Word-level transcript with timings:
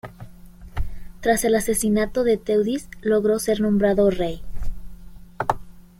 Tras 1.21 1.45
el 1.45 1.53
asesinato 1.53 2.23
de 2.23 2.37
Teudis 2.37 2.89
logró 3.01 3.37
ser 3.37 3.61
nombrado 3.61 4.09
rey. 4.09 4.41